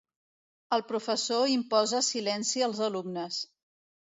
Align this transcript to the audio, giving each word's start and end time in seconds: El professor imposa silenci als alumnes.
El 0.77 0.83
professor 0.91 1.53
imposa 1.57 2.01
silenci 2.09 2.67
als 2.69 2.83
alumnes. 2.89 3.39